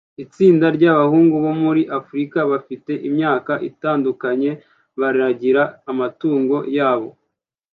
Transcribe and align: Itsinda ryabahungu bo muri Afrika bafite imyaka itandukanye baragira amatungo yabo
Itsinda 0.23 0.65
ryabahungu 0.77 1.35
bo 1.45 1.53
muri 1.63 1.81
Afrika 1.99 2.37
bafite 2.51 2.91
imyaka 3.07 3.53
itandukanye 3.69 4.51
baragira 4.99 5.63
amatungo 5.91 6.57
yabo 6.77 7.09